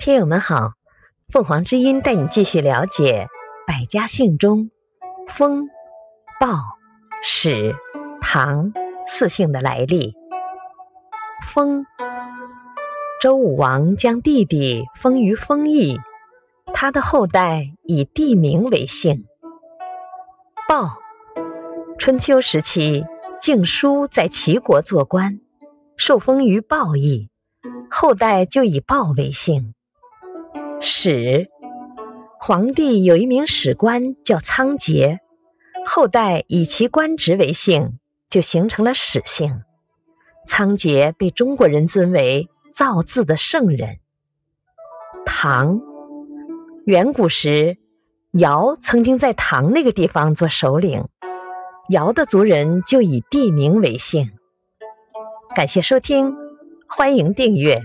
[0.00, 0.72] 听友们好，
[1.28, 3.28] 凤凰之音带你继续了解
[3.66, 4.70] 百家姓中
[5.28, 5.68] 封、
[6.40, 6.56] 鲍、
[7.22, 7.76] 史、
[8.22, 8.72] 唐
[9.06, 10.14] 四姓的来历。
[11.46, 11.84] 封，
[13.20, 16.00] 周武王将弟弟封于封邑，
[16.72, 19.26] 他的后代以地名为姓。
[20.66, 20.96] 鲍，
[21.98, 23.04] 春秋时期
[23.38, 25.40] 晋叔在齐国做官，
[25.98, 27.28] 受封于鲍邑，
[27.90, 29.74] 后代就以鲍为姓。
[30.82, 31.50] 史，
[32.38, 35.18] 皇帝有一名史官叫仓颉，
[35.84, 37.98] 后代以其官职为姓，
[38.30, 39.62] 就形成了史姓。
[40.46, 43.98] 仓颉被中国人尊为造字的圣人。
[45.26, 45.82] 唐，
[46.86, 47.76] 远古时，
[48.32, 51.04] 尧曾经在唐那个地方做首领，
[51.90, 54.30] 尧的族人就以地名为姓。
[55.54, 56.34] 感谢收听，
[56.88, 57.82] 欢迎订阅。